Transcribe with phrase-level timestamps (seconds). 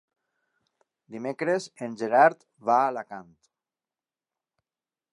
[1.15, 3.31] Dimecres en Gerard va a Alacant.